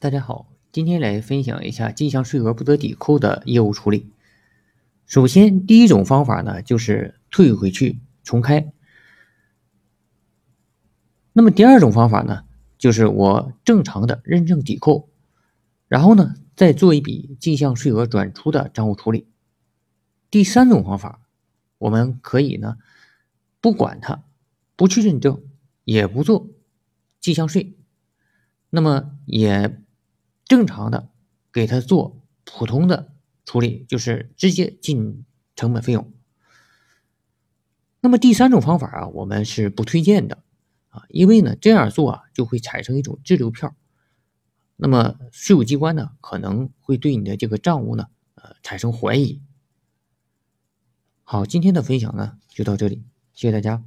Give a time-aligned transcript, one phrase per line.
[0.00, 4.12] 大家好，今天来分享一下进项税额不得抵扣的业务处理。
[5.06, 8.72] 首先，第一种方法呢，就是退回去重开。
[11.32, 12.44] 那么第二种方法呢，
[12.78, 15.10] 就是我正常的认证抵扣，
[15.88, 19.26] 然后呢，再做一笔进项税额转出的账务处理。
[20.30, 21.22] 第三种方法，
[21.78, 22.76] 我们可以呢，
[23.60, 24.22] 不管它，
[24.76, 25.42] 不去认证，
[25.82, 26.46] 也不做
[27.18, 27.76] 进项税，
[28.70, 29.82] 那么也。
[30.48, 31.10] 正常的
[31.52, 33.12] 给他做普通的
[33.44, 36.12] 处理，就是直接进成本费用。
[38.00, 40.42] 那么第三种方法啊，我们是不推荐的
[40.88, 43.76] 啊，因为呢这样做啊就会产生一种滞留票，
[44.76, 48.06] 那么税务机关呢可能会对你的这个账务呢
[48.36, 49.42] 呃产生怀疑。
[51.24, 53.04] 好，今天的分享呢就到这里，
[53.34, 53.84] 谢谢大家。